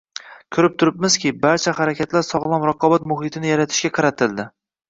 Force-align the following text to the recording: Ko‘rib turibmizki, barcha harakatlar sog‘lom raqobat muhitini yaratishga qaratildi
Ko‘rib 0.55 0.77
turibmizki, 0.83 1.33
barcha 1.43 1.75
harakatlar 1.81 2.25
sog‘lom 2.31 2.67
raqobat 2.71 3.07
muhitini 3.13 3.53
yaratishga 3.55 3.93
qaratildi 4.01 4.49